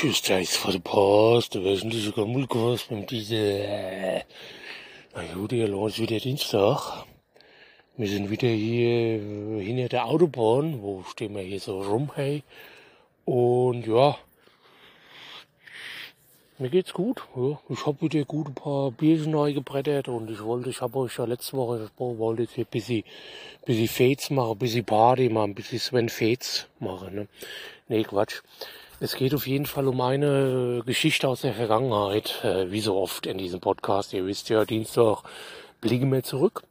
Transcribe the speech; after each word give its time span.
Tschüss, 0.00 0.22
da 0.22 0.38
ist 0.38 0.56
vor 0.56 0.72
der 0.72 0.82
wöchentliche 1.62 2.12
Gammelkurs 2.12 2.88
mit 2.88 3.10
diese, 3.10 4.24
na 5.14 5.22
gut, 5.34 5.52
hier 5.52 5.68
los 5.68 5.98
wieder 5.98 6.18
Dienstag. 6.18 7.04
Wir 7.98 8.08
sind 8.08 8.30
wieder 8.30 8.48
hier 8.48 9.20
äh, 9.20 9.62
hinter 9.62 9.90
der 9.90 10.06
Autobahn, 10.06 10.80
wo 10.80 11.02
stehen 11.02 11.34
wir 11.34 11.42
hier 11.42 11.60
so 11.60 11.82
rum, 11.82 12.12
hey. 12.14 12.42
Und 13.26 13.86
ja, 13.86 14.16
mir 16.56 16.70
geht's 16.70 16.94
gut. 16.94 17.20
Ja. 17.36 17.60
Ich 17.68 17.84
habe 17.84 18.00
wieder 18.00 18.24
gut 18.24 18.46
ein 18.48 18.54
paar 18.54 18.92
Bierchen 18.92 19.32
neu 19.32 19.52
gebrettert 19.52 20.08
und 20.08 20.30
ich 20.30 20.42
wollte, 20.42 20.70
ich 20.70 20.80
habe 20.80 20.98
euch 20.98 21.18
ja 21.18 21.26
letzte 21.26 21.58
Woche 21.58 21.78
gesprochen, 21.80 22.18
wollte 22.18 22.44
jetzt 22.44 22.54
hier 22.54 22.64
ein 22.64 22.70
bisschen, 22.70 23.04
bisschen 23.66 23.88
Fates 23.88 24.30
machen, 24.30 24.52
ein 24.52 24.58
bisschen 24.58 24.86
Party 24.86 25.28
machen, 25.28 25.50
ein 25.50 25.54
bisschen 25.54 25.78
Sven 25.78 26.08
Fates 26.08 26.68
machen. 26.78 27.14
Ne? 27.14 27.28
Nee, 27.88 28.04
Quatsch. 28.04 28.40
Es 29.02 29.16
geht 29.16 29.34
auf 29.34 29.46
jeden 29.46 29.64
Fall 29.64 29.88
um 29.88 29.98
eine 30.02 30.82
Geschichte 30.84 31.26
aus 31.26 31.40
der 31.40 31.54
Vergangenheit, 31.54 32.44
äh, 32.44 32.70
wie 32.70 32.82
so 32.82 32.98
oft 32.98 33.24
in 33.24 33.38
diesem 33.38 33.58
Podcast. 33.58 34.12
Ihr 34.12 34.26
wisst 34.26 34.50
ja, 34.50 34.66
Dienstag 34.66 35.22
blicken 35.80 36.12
wir 36.12 36.22
zurück 36.22 36.64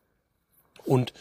und 0.86 1.12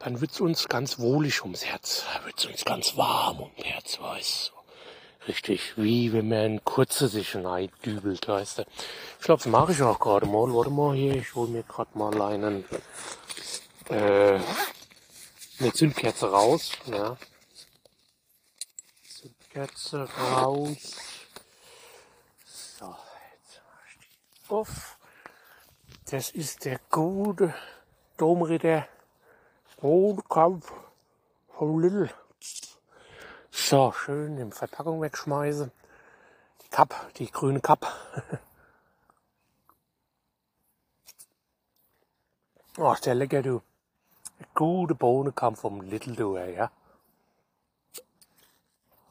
dann 0.00 0.20
wird's 0.20 0.40
uns 0.40 0.66
ganz 0.66 0.98
wohlig 0.98 1.42
ums 1.42 1.64
Herz, 1.64 2.04
wird's 2.24 2.44
uns 2.44 2.64
ganz 2.64 2.96
warm 2.96 3.38
ums 3.38 3.62
Herz, 3.62 4.00
weißt 4.00 4.52
Richtig, 5.28 5.74
wie 5.76 6.12
wenn 6.12 6.28
man 6.28 6.44
in 6.44 6.64
Kurze 6.64 7.06
sich 7.06 7.36
dübelt, 7.84 8.26
weißt 8.26 8.58
du. 8.58 8.62
Ich 9.20 9.24
glaube, 9.24 9.42
das 9.42 9.52
mache 9.52 9.72
ich 9.72 9.82
auch 9.82 10.00
gerade 10.00 10.26
mal. 10.26 10.52
Warte 10.54 10.70
mal 10.70 10.96
hier, 10.96 11.14
ich 11.14 11.34
hole 11.36 11.50
mir 11.50 11.62
gerade 11.62 11.96
mal 11.96 12.20
einen, 12.20 12.64
äh, 13.90 14.40
eine 15.60 15.72
Zündkerze 15.72 16.30
raus. 16.30 16.72
Ja. 16.86 17.16
Zündkerze 19.48 20.08
raus. 20.18 20.96
So, 22.44 22.96
jetzt 23.32 23.62
mach 23.66 23.82
ich 23.88 24.50
auf. 24.50 24.98
Das 26.10 26.30
ist 26.30 26.64
der 26.64 26.80
gute 26.90 27.54
Domritter 28.16 28.86
Bodenkampf 29.80 30.72
von 31.56 31.80
Little. 31.80 32.10
So, 33.50 33.92
schön 33.92 34.36
die 34.36 34.50
Verpackung 34.54 35.00
wegschmeißen. 35.00 35.70
Die 36.62 36.68
Cup, 36.68 37.12
die 37.16 37.30
grüne 37.30 37.60
oh, 42.76 42.92
ist 42.92 43.06
der 43.06 43.14
lecker, 43.14 43.42
du. 43.42 43.62
Gute 44.54 44.94
Bohne 44.94 45.32
kam 45.32 45.56
vom 45.56 45.80
Little, 45.80 46.14
du, 46.14 46.36
ja. 46.36 46.70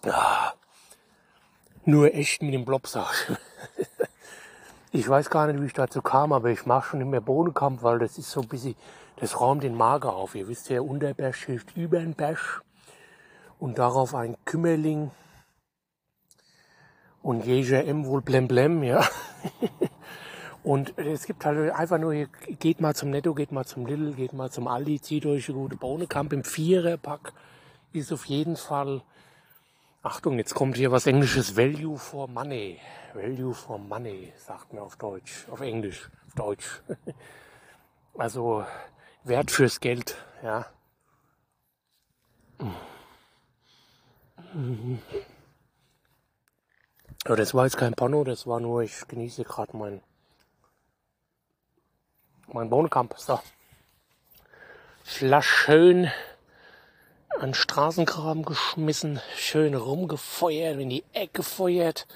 Ah, 0.05 0.53
nur 1.85 2.13
echt 2.13 2.41
mit 2.41 2.53
dem 2.53 2.65
Blobsack. 2.65 3.37
ich 4.91 5.07
weiß 5.07 5.29
gar 5.29 5.47
nicht, 5.47 5.61
wie 5.61 5.65
ich 5.65 5.73
dazu 5.73 6.01
kam, 6.01 6.31
aber 6.33 6.49
ich 6.49 6.65
mache 6.65 6.89
schon 6.89 6.99
nicht 6.99 7.09
mehr 7.09 7.21
Bohnenkampf, 7.21 7.83
weil 7.83 7.99
das 7.99 8.17
ist 8.17 8.29
so 8.29 8.41
ein 8.41 8.47
bisschen, 8.47 8.75
das 9.17 9.39
räumt 9.39 9.63
den 9.63 9.75
Mager 9.75 10.13
auf. 10.13 10.35
Ihr 10.35 10.47
wisst 10.47 10.69
ja, 10.69 10.81
Unterberg 10.81 11.35
hilft 11.35 11.75
über 11.75 11.99
den 11.99 12.13
Berg 12.13 12.61
und 13.59 13.79
darauf 13.79 14.13
ein 14.13 14.37
Kümmerling 14.45 15.11
und 17.21 17.45
Jeja 17.45 17.81
M 17.81 18.05
wohl 18.05 18.21
blem 18.21 18.47
blem, 18.47 18.83
ja. 18.83 19.05
und 20.63 20.97
es 20.97 21.25
gibt 21.25 21.43
halt 21.45 21.71
einfach 21.71 21.97
nur, 21.97 22.13
geht 22.59 22.79
mal 22.79 22.95
zum 22.95 23.09
Netto, 23.09 23.33
geht 23.33 23.51
mal 23.51 23.65
zum 23.65 23.85
Lidl, 23.85 24.13
geht 24.13 24.33
mal 24.33 24.51
zum 24.51 24.67
Aldi, 24.67 25.01
zieht 25.01 25.25
euch 25.25 25.49
eine 25.49 25.57
gute 25.57 25.75
Bohnenkamp 25.75 26.31
im 26.33 26.43
Viererpack, 26.43 27.33
ist 27.93 28.13
auf 28.13 28.25
jeden 28.25 28.55
Fall, 28.55 29.01
Achtung, 30.07 30.37
jetzt 30.37 30.55
kommt 30.55 30.77
hier 30.77 30.89
was 30.89 31.05
Englisches, 31.05 31.57
Value 31.57 31.97
for 31.97 32.29
Money. 32.29 32.79
Value 33.13 33.53
for 33.53 33.77
Money, 33.77 34.31
sagt 34.37 34.71
man 34.71 34.83
auf 34.83 34.95
Deutsch, 34.95 35.45
auf 35.49 35.59
Englisch, 35.59 36.09
auf 36.27 36.33
Deutsch. 36.33 36.81
also, 38.17 38.65
Wert 39.25 39.51
fürs 39.51 39.81
Geld, 39.81 40.15
ja. 40.41 40.65
Aber 47.25 47.35
das 47.35 47.53
war 47.53 47.65
jetzt 47.65 47.75
kein 47.75 47.93
Porno, 47.93 48.23
das 48.23 48.47
war 48.47 48.61
nur, 48.61 48.83
ich 48.83 49.05
genieße 49.09 49.43
gerade 49.43 49.75
mein, 49.75 50.01
mein 52.47 52.69
Bohnenkamp. 52.69 53.13
So. 53.17 53.41
Flasch 55.03 55.49
schön 55.49 56.09
an 57.39 57.53
Straßengraben 57.53 58.43
geschmissen, 58.43 59.21
schön 59.35 59.75
rumgefeuert, 59.75 60.79
in 60.79 60.89
die 60.89 61.03
Ecke 61.13 61.41
gefeuert. 61.41 62.07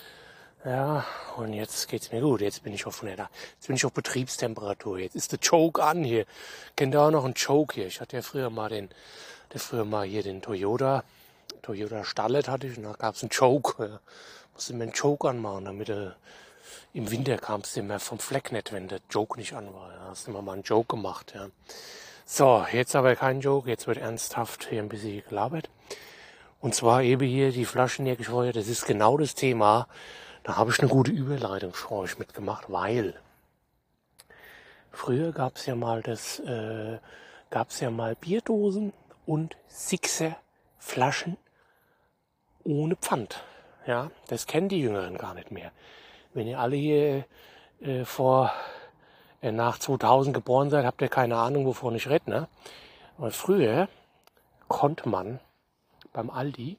Ja, 0.65 1.05
und 1.37 1.53
jetzt 1.53 1.87
geht's 1.87 2.11
mir 2.11 2.21
gut. 2.21 2.41
Jetzt 2.41 2.63
bin 2.63 2.73
ich 2.73 2.85
auf 2.85 3.03
100. 3.03 3.29
Jetzt 3.55 3.67
bin 3.67 3.75
ich 3.75 3.85
auf 3.85 3.93
Betriebstemperatur. 3.93 4.99
Jetzt 4.99 5.15
ist 5.15 5.31
der 5.31 5.39
Choke 5.39 5.83
an 5.83 6.03
hier. 6.03 6.25
Kennt 6.75 6.93
ihr 6.93 7.01
auch 7.01 7.11
noch 7.11 7.25
einen 7.25 7.33
Choke 7.33 7.75
hier? 7.75 7.87
Ich 7.87 7.99
hatte 7.99 8.17
ja 8.17 8.21
früher 8.21 8.49
mal 8.49 8.69
den, 8.69 8.89
der 9.53 9.59
früher 9.59 9.85
mal 9.85 10.05
hier 10.05 10.23
den 10.23 10.41
Toyota 10.41 11.03
Toyota 11.61 12.03
Starlet 12.03 12.47
hatte 12.47 12.67
ich 12.67 12.77
und 12.77 12.83
da 12.83 12.93
gab 12.93 13.15
es 13.15 13.21
einen 13.21 13.29
Choke. 13.29 13.83
Ja. 13.83 13.99
Musste 14.53 14.73
mir 14.73 14.83
einen 14.83 14.93
Choke 14.93 15.29
anmachen, 15.29 15.65
damit 15.65 15.89
er 15.89 16.15
im 16.93 17.09
Winter 17.09 17.38
kam 17.38 17.61
es 17.61 17.77
immer 17.77 17.99
vom 17.99 18.19
Fleck 18.19 18.51
nicht, 18.51 18.71
wenn 18.71 18.88
der 18.88 18.99
Joke 19.09 19.39
nicht 19.39 19.53
an 19.53 19.73
war. 19.73 19.91
Da 19.93 20.09
hast 20.09 20.27
du 20.27 20.31
immer 20.31 20.41
mal 20.41 20.53
einen 20.53 20.63
Joke 20.63 20.95
gemacht. 20.95 21.33
Ja. 21.35 21.47
So, 22.34 22.66
jetzt 22.72 22.96
aber 22.96 23.18
kein 23.18 23.42
Joke, 23.42 23.69
jetzt 23.69 23.88
wird 23.88 23.97
ernsthaft 23.97 24.69
hier 24.69 24.81
ein 24.81 24.88
bisschen 24.88 25.22
gelabert. 25.28 25.69
Und 26.62 26.74
zwar 26.74 27.03
eben 27.03 27.28
hier 27.28 27.52
die 27.52 27.66
Flaschen 27.66 28.06
hier 28.06 28.16
gescheuert, 28.16 28.56
das 28.56 28.69
ist 28.69 28.86
genau 28.86 29.18
das 29.18 29.36
Thema. 29.36 29.90
Da 30.44 30.56
habe 30.56 30.72
ich 30.72 30.80
eine 30.80 30.88
gute 30.88 31.12
Überleitung 31.12 31.74
für 31.74 31.92
euch 31.92 32.19
mitgemacht, 32.19 32.72
weil 32.72 33.16
früher 34.92 35.34
gab 35.34 35.58
es 35.58 35.66
ja 35.66 35.75
mal 35.75 36.02
das, 36.03 36.40
äh, 36.40 37.00
gab 37.50 37.72
es 37.72 37.81
ja 37.81 37.92
mal 37.92 38.16
Bierdosen 38.16 38.94
und 39.25 39.58
Sixer 39.68 40.38
Flaschen 40.78 41.36
ohne 42.63 42.96
Pfand. 42.96 43.44
Ja, 43.86 44.09
das 44.30 44.48
kennen 44.48 44.69
die 44.69 44.80
Jüngeren 44.80 45.18
gar 45.18 45.34
nicht 45.34 45.52
mehr. 45.52 45.74
Wenn 46.34 46.48
ihr 46.48 46.59
alle 46.59 46.78
hier 46.78 47.25
äh, 47.81 48.06
vor 48.06 48.53
äh, 49.41 49.52
nach 49.52 49.79
2000 49.79 50.34
geboren 50.34 50.69
seid, 50.69 50.85
habt 50.85 51.02
ihr 51.02 51.09
keine 51.09 51.38
Ahnung, 51.38 51.66
wovon 51.66 51.96
ich 51.96 52.07
rede. 52.07 52.29
Ne? 52.29 52.47
Aber 53.18 53.31
früher 53.31 53.88
konnte 54.68 55.09
man 55.09 55.40
beim 56.13 56.29
Aldi, 56.29 56.78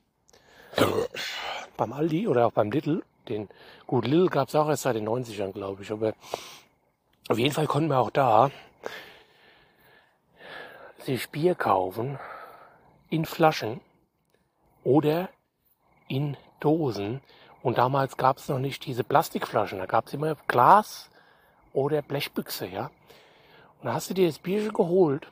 beim 1.77 1.93
Aldi 1.93 2.29
oder 2.29 2.47
auch 2.47 2.53
beim 2.53 2.71
Lidl, 2.71 3.03
den 3.29 3.49
gut 3.87 4.07
Lidl 4.07 4.29
gab 4.29 4.49
es 4.49 4.55
auch 4.55 4.69
erst 4.69 4.83
seit 4.83 4.97
den 4.97 5.09
90ern, 5.09 5.53
glaube 5.53 5.83
ich, 5.83 5.91
aber 5.91 6.15
auf 7.29 7.39
jeden 7.39 7.55
Fall 7.55 7.67
konnten 7.67 7.89
wir 7.89 7.99
auch 7.99 8.11
da 8.11 8.51
sich 10.99 11.31
Bier 11.31 11.55
kaufen 11.55 12.19
in 13.11 13.25
Flaschen 13.25 13.81
oder 14.85 15.29
in 16.09 16.37
Dosen. 16.61 17.21
Und 17.63 17.79
damals 17.79 18.17
gab 18.17 18.39
es 18.39 18.49
noch 18.49 18.59
nicht 18.59 18.87
diese 18.87 19.05
Plastikflaschen, 19.05 19.79
da 19.79 19.87
gab 19.87 20.07
es 20.07 20.15
immer 20.15 20.37
Glas 20.49 21.11
oder 21.73 22.03
Blechbüchse, 22.03 22.67
ja. 22.67 22.91
Und 23.81 23.87
da 23.87 23.95
hast 23.95 24.11
du 24.11 24.15
dir 24.15 24.27
das 24.27 24.39
Bierchen 24.39 24.73
geholt, 24.73 25.29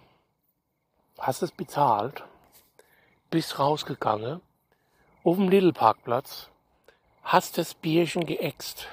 hast 1.19 1.43
es 1.43 1.53
bezahlt, 1.53 2.25
bist 3.31 3.59
rausgegangen, 3.59 4.41
auf 5.23 5.37
dem 5.37 5.49
Lidl-Parkplatz, 5.49 6.49
hast 7.23 7.59
das 7.59 7.75
Bierchen 7.75 8.27
geäxt, 8.27 8.89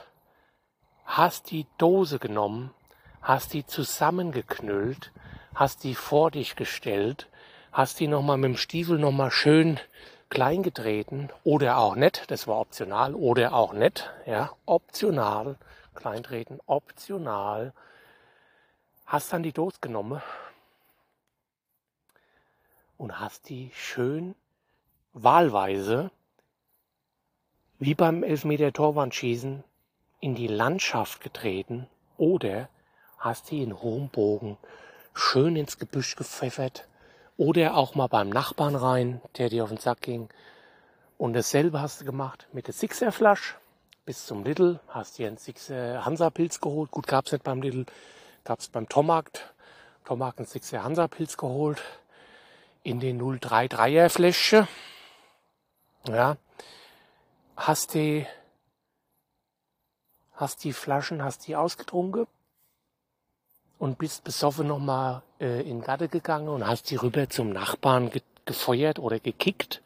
hast 1.05 1.51
die 1.51 1.65
Dose 1.77 2.19
genommen, 2.19 2.71
hast 3.21 3.53
die 3.53 3.65
zusammengeknüllt, 3.65 5.11
hast 5.55 5.83
die 5.83 5.95
vor 5.95 6.31
dich 6.31 6.55
gestellt, 6.55 7.27
hast 7.71 7.99
die 7.99 8.07
nochmal 8.07 8.37
mit 8.37 8.49
dem 8.49 8.57
Stiefel 8.57 8.99
nochmal 8.99 9.31
schön 9.31 9.79
klein 10.29 10.63
getreten. 10.63 11.29
Oder 11.43 11.77
auch 11.77 11.95
nicht, 11.95 12.29
das 12.29 12.47
war 12.47 12.59
optional. 12.59 13.15
Oder 13.15 13.53
auch 13.53 13.73
nicht, 13.73 14.09
ja, 14.25 14.51
optional, 14.65 15.57
kleintreten, 15.97 16.61
optional, 16.65 17.73
hast 19.05 19.33
dann 19.33 19.43
die 19.43 19.51
Dose 19.51 19.79
genommen? 19.81 20.21
Und 22.97 23.19
hast 23.19 23.49
die 23.49 23.71
schön 23.73 24.33
wahlweise, 25.13 26.09
wie 27.79 27.93
beim 27.93 28.23
Elfmeter 28.23 28.71
Torwandschießen, 28.71 29.63
in 30.19 30.33
die 30.33 30.47
Landschaft 30.47 31.21
getreten 31.21 31.87
oder 32.17 32.69
hast 33.19 33.51
die 33.51 33.61
in 33.61 33.81
hohem 33.81 34.09
Bogen 34.09 34.57
schön 35.13 35.55
ins 35.55 35.77
Gebüsch 35.77 36.15
gepfeffert, 36.15 36.87
oder 37.37 37.75
auch 37.75 37.93
mal 37.93 38.07
beim 38.07 38.29
Nachbarn 38.29 38.75
rein, 38.75 39.21
der 39.37 39.49
dir 39.49 39.63
auf 39.63 39.69
den 39.69 39.77
Sack 39.77 40.01
ging. 40.01 40.27
Und 41.17 41.33
dasselbe 41.33 41.79
hast 41.79 42.01
du 42.01 42.05
gemacht 42.05 42.47
mit 42.51 42.67
der 42.67 42.73
Sixer 42.73 43.11
Flasch 43.11 43.55
bis 44.07 44.25
zum 44.25 44.45
Lidl. 44.45 44.79
Hast 44.87 45.17
dir 45.17 45.27
einen 45.27 45.35
Sixer 45.37 46.05
Hansa 46.05 46.29
Pilz 46.29 46.61
geholt. 46.61 46.91
Gut, 46.91 47.07
gab's 47.07 47.33
nicht 47.33 47.43
beim 47.43 47.61
Lidl. 47.61 47.85
Gab's 48.45 48.69
beim 48.69 48.87
Tomarkt. 48.87 49.53
Tomarkt 50.05 50.39
einen 50.39 50.47
Sixer 50.47 50.81
Hansa 50.81 51.09
Pilz 51.09 51.35
geholt. 51.35 51.81
In 52.83 53.01
den 53.01 53.21
033er 53.21 54.07
Fläschchen. 54.07 54.65
Ja. 56.07 56.37
hast 57.57 57.95
die, 57.95 58.25
hast 60.35 60.63
die 60.63 60.71
Flaschen, 60.71 61.21
hast 61.21 61.45
die 61.45 61.57
ausgetrunken 61.57 62.27
und 63.77 63.97
bist 63.97 64.23
besoffen 64.23 64.67
nochmal 64.67 65.21
äh, 65.41 65.69
in 65.69 65.81
Garten 65.81 66.09
gegangen 66.09 66.47
und 66.47 66.65
hast 66.65 66.91
die 66.91 66.95
rüber 66.95 67.29
zum 67.29 67.49
Nachbarn 67.49 68.09
ge 68.09 68.21
gefeuert 68.45 68.99
oder 68.99 69.19
gekickt, 69.19 69.81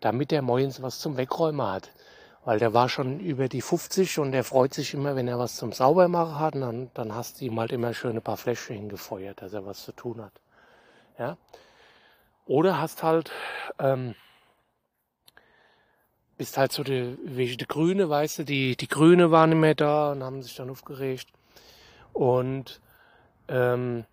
damit 0.00 0.30
der 0.30 0.42
Moins 0.42 0.82
was 0.82 0.98
zum 0.98 1.16
Wegräumen 1.16 1.66
hat. 1.66 1.90
Weil 2.44 2.58
der 2.58 2.74
war 2.74 2.88
schon 2.88 3.20
über 3.20 3.48
die 3.48 3.62
50 3.62 4.18
und 4.18 4.32
der 4.32 4.42
freut 4.42 4.74
sich 4.74 4.94
immer, 4.94 5.14
wenn 5.14 5.28
er 5.28 5.38
was 5.38 5.56
zum 5.56 5.72
Saubermachen 5.72 6.38
hat. 6.40 6.54
Dann, 6.56 6.90
dann 6.94 7.14
hast 7.14 7.40
du 7.40 7.44
ihm 7.44 7.58
halt 7.60 7.72
immer 7.72 7.94
schön 7.94 8.16
ein 8.16 8.22
paar 8.22 8.36
Fläschchen 8.36 8.76
hingefeuert, 8.76 9.42
dass 9.42 9.52
er 9.52 9.64
was 9.64 9.84
zu 9.84 9.92
tun 9.92 10.22
hat. 10.22 10.32
Ja. 11.18 11.36
Oder 12.46 12.80
hast 12.80 13.02
halt, 13.04 13.30
ähm, 13.78 14.16
bist 16.36 16.58
halt 16.58 16.72
so 16.72 16.82
die, 16.82 17.16
wie 17.24 17.56
die 17.56 17.66
Grüne, 17.66 18.08
weißt 18.08 18.40
du, 18.40 18.44
die, 18.44 18.76
die 18.76 18.88
Grüne 18.88 19.30
waren 19.30 19.50
nicht 19.50 19.58
mehr 19.60 19.76
da 19.76 20.10
und 20.10 20.24
haben 20.24 20.42
sich 20.42 20.56
dann 20.56 20.70
aufgeregt. 20.70 21.28
Und 22.12 22.80
ähm, 23.46 24.04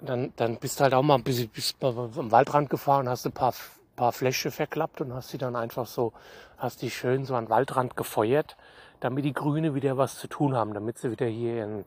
dann, 0.00 0.32
dann 0.36 0.56
bist 0.58 0.80
halt 0.80 0.94
auch 0.94 1.02
mal 1.02 1.14
ein 1.14 1.22
bisschen 1.22 1.48
bist 1.48 1.76
am 1.82 2.30
Waldrand 2.30 2.70
gefahren, 2.70 3.08
hast 3.08 3.26
ein 3.26 3.32
paar, 3.32 3.54
paar 3.98 4.12
Fläche 4.12 4.50
verklappt 4.52 5.00
und 5.00 5.12
hast 5.12 5.30
sie 5.30 5.38
dann 5.38 5.56
einfach 5.56 5.86
so, 5.86 6.12
hast 6.56 6.82
die 6.82 6.90
schön 6.90 7.24
so 7.24 7.34
an 7.34 7.46
den 7.46 7.50
Waldrand 7.50 7.96
gefeuert, 7.96 8.56
damit 9.00 9.24
die 9.24 9.32
Grüne 9.32 9.74
wieder 9.74 9.98
was 9.98 10.18
zu 10.18 10.28
tun 10.28 10.54
haben, 10.54 10.72
damit 10.72 10.98
sie 10.98 11.10
wieder 11.10 11.26
hier 11.26 11.56
ihren, 11.56 11.84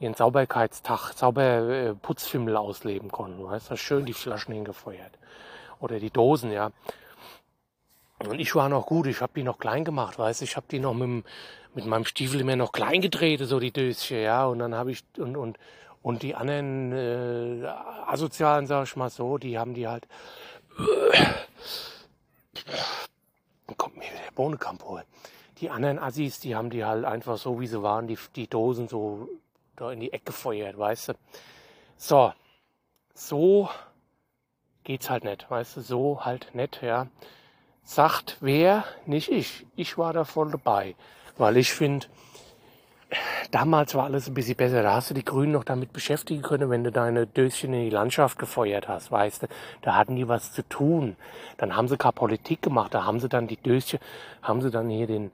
ihren 0.00 0.14
Sauberkeitstag, 0.14 1.12
Sauberputzfimmel 1.12 2.56
ausleben 2.56 3.12
konnten. 3.12 3.44
Weißt 3.44 3.70
du, 3.70 3.76
schön 3.76 4.06
die 4.06 4.14
Flaschen 4.14 4.54
hingefeuert. 4.54 5.12
Oder 5.78 6.00
die 6.00 6.10
Dosen, 6.10 6.50
ja. 6.52 6.70
Und 8.26 8.38
ich 8.38 8.54
war 8.54 8.68
noch 8.70 8.86
gut, 8.86 9.06
ich 9.06 9.20
habe 9.20 9.32
die 9.36 9.42
noch 9.42 9.58
klein 9.58 9.84
gemacht, 9.84 10.18
weißt 10.18 10.40
du, 10.40 10.44
ich 10.44 10.56
habe 10.56 10.66
die 10.70 10.78
noch 10.78 10.94
mit, 10.94 11.24
mit 11.74 11.86
meinem 11.86 12.06
Stiefel 12.06 12.40
immer 12.40 12.56
noch 12.56 12.72
klein 12.72 13.02
gedreht, 13.02 13.40
so 13.40 13.60
die 13.60 13.72
Döschen, 13.72 14.22
ja. 14.22 14.46
Und 14.46 14.60
dann 14.60 14.74
habe 14.74 14.90
ich, 14.90 15.04
und, 15.18 15.36
und, 15.36 15.58
und 16.02 16.22
die 16.22 16.34
anderen 16.34 16.92
äh, 16.92 17.66
Asozialen, 18.06 18.66
sag 18.66 18.84
ich 18.84 18.96
mal 18.96 19.10
so, 19.10 19.36
die 19.36 19.58
haben 19.58 19.74
die 19.74 19.86
halt. 19.86 20.06
Dann 23.66 23.76
kommt 23.76 23.96
mir 23.96 24.04
der 24.04 24.32
Bohnenkamp 24.34 24.84
holen. 24.84 25.04
Die 25.58 25.70
anderen 25.70 25.98
Assis, 25.98 26.40
die 26.40 26.56
haben 26.56 26.70
die 26.70 26.84
halt 26.84 27.04
einfach 27.04 27.38
so, 27.38 27.60
wie 27.60 27.66
sie 27.66 27.82
waren, 27.82 28.06
die, 28.06 28.18
die 28.34 28.48
Dosen 28.48 28.88
so 28.88 29.28
da 29.76 29.92
in 29.92 30.00
die 30.00 30.12
Ecke 30.12 30.26
gefeuert, 30.26 30.78
weißt 30.78 31.10
du. 31.10 31.14
So, 31.96 32.32
so 33.14 33.68
geht's 34.84 35.08
halt 35.10 35.24
nicht, 35.24 35.50
weißt 35.50 35.76
du, 35.76 35.80
so 35.80 36.24
halt 36.24 36.54
nicht, 36.54 36.82
ja. 36.82 37.06
Sagt 37.84 38.38
wer, 38.40 38.84
nicht 39.06 39.30
ich. 39.30 39.66
Ich 39.76 39.98
war 39.98 40.12
da 40.12 40.24
voll 40.24 40.50
dabei, 40.50 40.94
weil 41.36 41.56
ich 41.56 41.72
finde, 41.72 42.06
damals 43.50 43.94
war 43.94 44.04
alles 44.04 44.28
ein 44.28 44.34
bisschen 44.34 44.56
besser. 44.56 44.82
Da 44.82 44.94
hast 44.94 45.10
du 45.10 45.14
die 45.14 45.24
Grünen 45.24 45.52
noch 45.52 45.64
damit 45.64 45.92
beschäftigen 45.92 46.42
können, 46.42 46.70
wenn 46.70 46.84
du 46.84 46.92
deine 46.92 47.26
Döschen 47.26 47.72
in 47.74 47.84
die 47.84 47.90
Landschaft 47.90 48.38
gefeuert 48.38 48.88
hast, 48.88 49.10
weißt 49.10 49.44
du. 49.44 49.46
Da 49.82 49.96
hatten 49.96 50.16
die 50.16 50.28
was 50.28 50.52
zu 50.52 50.68
tun. 50.68 51.16
Dann 51.58 51.76
haben 51.76 51.88
sie 51.88 51.96
keine 51.96 52.12
Politik 52.12 52.62
gemacht. 52.62 52.94
Da 52.94 53.04
haben 53.04 53.20
sie 53.20 53.28
dann 53.28 53.46
die 53.46 53.56
Döschen, 53.56 53.98
haben 54.42 54.62
sie 54.62 54.70
dann 54.70 54.88
hier 54.88 55.06
den, 55.06 55.32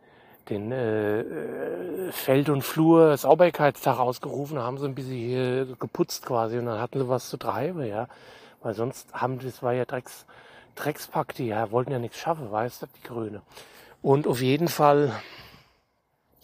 den 0.49 0.73
äh 0.73 1.25
Feld- 2.13 2.49
und 2.49 2.63
Flur 2.63 3.17
Sauberkeitstag 3.17 3.99
ausgerufen, 3.99 4.59
haben 4.59 4.79
sie 4.79 4.87
ein 4.87 4.95
bisschen 4.95 5.17
hier 5.17 5.67
geputzt 5.79 6.25
quasi 6.27 6.59
und 6.59 6.67
dann 6.67 6.81
hatten 6.81 6.99
sie 6.99 7.09
was 7.09 7.29
zu 7.29 7.37
treiben, 7.37 7.85
ja. 7.85 8.09
Weil 8.63 8.75
sonst 8.75 9.13
haben, 9.13 9.39
das 9.39 9.63
war 9.63 9.73
ja 9.73 9.85
Drecks, 9.85 10.27
Dreckspack, 10.75 11.35
die 11.35 11.49
ja, 11.49 11.71
wollten 11.71 11.93
ja 11.93 11.99
nichts 11.99 12.19
schaffen, 12.19 12.51
weißt 12.51 12.83
du, 12.83 12.87
die 12.87 13.07
Grüne. 13.07 13.43
Und 14.03 14.27
auf 14.27 14.41
jeden 14.41 14.69
Fall, 14.69 15.13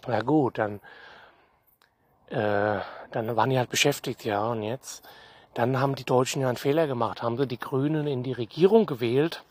na 0.06 0.20
gut, 0.20 0.58
dann 0.58 0.80
äh, 2.30 2.80
dann 3.10 3.36
waren 3.36 3.50
die 3.50 3.58
halt 3.58 3.70
beschäftigt, 3.70 4.24
ja. 4.24 4.46
Und 4.46 4.62
jetzt, 4.62 5.06
dann 5.54 5.80
haben 5.80 5.94
die 5.94 6.04
Deutschen 6.04 6.42
ja 6.42 6.48
einen 6.48 6.56
Fehler 6.56 6.86
gemacht, 6.86 7.22
haben 7.22 7.36
sie 7.36 7.46
die 7.46 7.58
Grünen 7.58 8.06
in 8.06 8.22
die 8.22 8.32
Regierung 8.32 8.86
gewählt. 8.86 9.42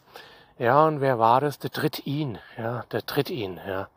Ja, 0.59 0.85
und 0.85 1.01
wer 1.01 1.17
war 1.19 1.41
das? 1.41 1.59
Der 1.59 1.71
tritt 1.71 2.05
ihn, 2.05 2.37
ja, 2.57 2.85
der 2.91 3.05
tritt 3.05 3.29
ihn, 3.29 3.59
ja. 3.67 3.87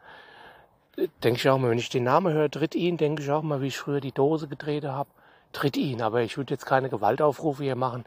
Denke 1.22 1.38
ich 1.38 1.48
auch 1.50 1.58
mal, 1.58 1.70
wenn 1.70 1.78
ich 1.78 1.90
den 1.90 2.04
Namen 2.04 2.32
höre, 2.32 2.50
tritt 2.50 2.74
ihn, 2.74 2.96
denke 2.96 3.22
ich 3.22 3.30
auch 3.30 3.42
mal, 3.42 3.60
wie 3.60 3.66
ich 3.66 3.76
früher 3.78 4.00
die 4.00 4.12
Dose 4.12 4.48
gedreht 4.48 4.84
habe, 4.84 5.10
tritt 5.52 5.76
ihn. 5.76 6.00
Aber 6.00 6.22
ich 6.22 6.38
würde 6.38 6.54
jetzt 6.54 6.64
keine 6.64 6.88
Gewaltaufrufe 6.88 7.64
hier 7.64 7.76
machen. 7.76 8.06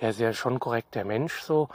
Der 0.00 0.10
ist 0.10 0.20
ja 0.20 0.32
schon 0.32 0.58
korrekt 0.58 0.94
der 0.94 1.04
Mensch 1.04 1.40
so. 1.42 1.68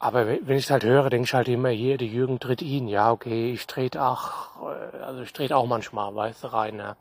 Aber 0.00 0.26
wenn 0.26 0.56
ich 0.56 0.64
es 0.64 0.70
halt 0.72 0.82
höre, 0.82 1.10
denke 1.10 1.26
ich 1.26 1.34
halt 1.34 1.46
immer 1.46 1.68
hier, 1.68 1.96
der 1.96 2.08
Jürgen 2.08 2.40
tritt 2.40 2.62
ihn. 2.62 2.88
Ja, 2.88 3.12
okay, 3.12 3.52
ich 3.52 3.68
trete 3.68 4.02
auch, 4.02 4.48
äh, 4.62 4.96
also 4.98 5.22
ich 5.22 5.32
trete 5.32 5.56
auch 5.56 5.66
manchmal, 5.66 6.12
weißt 6.12 6.42
du, 6.42 6.52
rein. 6.52 6.78
Ja. 6.78 6.96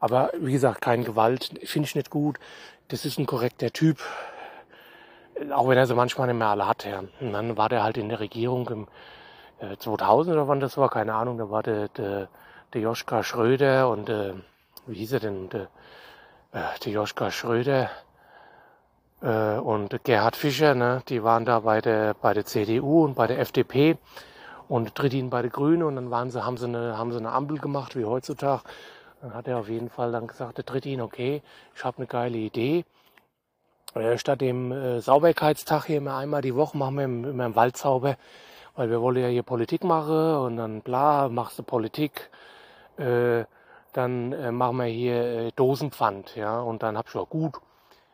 Aber 0.00 0.30
wie 0.38 0.52
gesagt, 0.52 0.80
keine 0.80 1.04
Gewalt, 1.04 1.58
finde 1.64 1.86
ich 1.86 1.94
nicht 1.94 2.10
gut. 2.10 2.38
Das 2.88 3.04
ist 3.04 3.18
ein 3.18 3.26
korrekter 3.26 3.72
Typ. 3.72 3.98
Auch 5.52 5.68
wenn 5.68 5.78
er 5.78 5.86
so 5.86 5.94
manchmal 5.94 6.28
nicht 6.28 6.38
mehr 6.38 6.48
alle 6.48 6.66
hat. 6.66 6.84
Ja. 6.84 7.00
Und 7.20 7.32
dann 7.32 7.56
war 7.56 7.68
der 7.68 7.82
halt 7.82 7.96
in 7.96 8.08
der 8.08 8.20
Regierung 8.20 8.68
im 8.68 8.88
äh, 9.60 9.76
2000 9.76 10.34
oder 10.34 10.48
wann 10.48 10.60
das 10.60 10.76
war, 10.76 10.88
keine 10.88 11.14
Ahnung. 11.14 11.38
Da 11.38 11.50
war 11.50 11.62
der, 11.62 11.88
der, 11.88 12.28
der 12.72 12.80
Joschka 12.80 13.22
Schröder 13.22 13.88
und 13.88 14.08
äh, 14.08 14.34
wie 14.86 14.94
hieß 14.94 15.12
er 15.12 15.20
denn? 15.20 15.48
Der, 15.50 15.68
äh, 16.52 16.78
der 16.84 16.92
Joschka 16.92 17.30
Schröder 17.30 17.90
äh, 19.20 19.56
und 19.56 20.04
Gerhard 20.04 20.36
Fischer, 20.36 20.74
ne? 20.74 21.02
die 21.08 21.22
waren 21.22 21.44
da 21.44 21.60
bei 21.60 21.80
der, 21.80 22.14
bei 22.14 22.34
der 22.34 22.44
CDU 22.44 23.04
und 23.04 23.14
bei 23.14 23.26
der 23.26 23.38
FDP 23.40 23.98
und 24.68 24.94
Trittin 24.94 25.30
bei 25.30 25.42
der 25.42 25.50
Grünen 25.50 25.82
und 25.82 25.96
dann 25.96 26.10
waren 26.10 26.30
sie, 26.30 26.44
haben 26.44 26.56
sie 26.56 26.66
eine, 26.66 26.96
haben 26.96 27.12
sie 27.12 27.18
eine 27.18 27.32
Ampel 27.32 27.58
gemacht 27.58 27.96
wie 27.96 28.04
heutzutage 28.04 28.62
dann 29.20 29.34
hat 29.34 29.48
er 29.48 29.58
auf 29.58 29.68
jeden 29.68 29.90
Fall 29.90 30.12
dann 30.12 30.26
gesagt, 30.26 30.58
der 30.58 30.66
tritt 30.66 30.86
ihn, 30.86 31.00
okay, 31.00 31.42
ich 31.74 31.84
habe 31.84 31.98
eine 31.98 32.06
geile 32.06 32.38
Idee. 32.38 32.84
Äh, 33.94 34.18
statt 34.18 34.40
dem 34.40 34.70
äh, 34.70 35.00
Sauberkeitstag 35.00 35.86
hier 35.86 35.98
immer 35.98 36.16
einmal 36.16 36.42
die 36.42 36.54
Woche 36.54 36.76
machen 36.76 36.96
wir 36.96 37.04
immer 37.04 37.44
einen 37.44 37.56
Waldsauber, 37.56 38.16
weil 38.76 38.90
wir 38.90 39.00
wollen 39.00 39.22
ja 39.22 39.28
hier 39.28 39.42
Politik 39.42 39.82
machen 39.82 40.36
und 40.36 40.56
dann 40.56 40.82
bla, 40.82 41.28
machst 41.28 41.58
du 41.58 41.62
Politik. 41.62 42.30
Äh, 42.96 43.44
dann 43.92 44.32
äh, 44.32 44.52
machen 44.52 44.76
wir 44.76 44.84
hier 44.84 45.24
äh, 45.24 45.50
Dosenpfand, 45.56 46.36
ja, 46.36 46.60
und 46.60 46.82
dann 46.82 46.96
hab 46.96 47.06
ich 47.06 47.12
gesagt, 47.12 47.30
gut, 47.30 47.54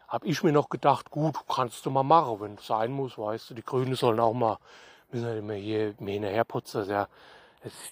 hab 0.09 0.25
ich 0.25 0.43
mir 0.43 0.53
noch 0.53 0.69
gedacht, 0.69 1.11
gut, 1.11 1.37
kannst 1.49 1.85
du 1.85 1.91
mal 1.91 2.03
machen, 2.05 2.41
wenn 2.41 2.55
es 2.55 2.67
sein 2.67 2.93
muss, 2.93 3.19
weißt 3.19 3.51
du, 3.51 3.55
die 3.55 3.65
Grünen 3.65 3.95
sollen 3.95 4.21
auch 4.21 4.33
mal, 4.33 4.59
müssen 5.11 5.27
ja 5.27 5.35
immer 5.35 5.55
hier 5.55 5.95
mehr 5.99 6.15
hinterher 6.15 6.45
putzen, 6.45 6.89
ja, 6.89 7.09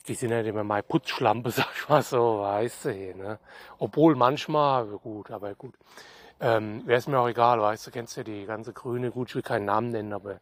die 0.07 0.15
sind 0.15 0.33
halt 0.33 0.47
immer 0.47 0.65
mal 0.65 0.83
Putzschlampe, 0.83 1.51
sag 1.53 1.69
ich 1.75 1.89
mal 1.89 2.03
so, 2.03 2.41
weißt 2.41 2.87
du, 2.87 3.15
ne? 3.17 3.39
Obwohl 3.79 4.15
manchmal, 4.15 4.87
gut, 4.87 5.31
aber 5.31 5.55
gut. 5.55 5.75
Ähm, 6.41 6.83
Wäre 6.87 6.99
es 6.99 7.07
mir 7.07 7.19
auch 7.19 7.29
egal, 7.29 7.61
weißt 7.61 7.87
du, 7.87 7.91
kennst 7.91 8.17
ja 8.17 8.25
die 8.25 8.47
ganze 8.47 8.73
Grüne, 8.73 9.11
gut, 9.11 9.29
ich 9.29 9.35
will 9.37 9.43
keinen 9.43 9.67
Namen 9.67 9.91
nennen, 9.91 10.13
aber 10.13 10.41